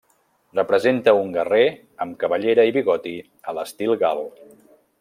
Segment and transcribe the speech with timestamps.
[0.59, 1.67] Representa un guerrer
[2.05, 3.13] amb cabellera i bigoti
[3.51, 4.25] a l'estil gal.